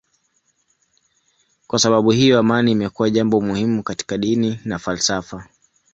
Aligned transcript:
Kwa 1.67 1.79
sababu 1.79 2.11
hiyo 2.11 2.39
amani 2.39 2.71
imekuwa 2.71 3.09
jambo 3.09 3.41
muhimu 3.41 3.83
katika 3.83 4.17
dini 4.17 4.59
na 4.65 4.79
falsafa. 4.79 5.47